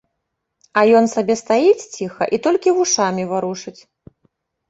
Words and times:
А 0.79 0.83
ён 0.99 1.05
сабе 1.15 1.33
стаіць 1.41 1.89
ціха 1.97 2.23
і 2.37 2.39
толькі 2.47 2.75
вушамі 2.77 3.23
варушыць. 3.35 3.77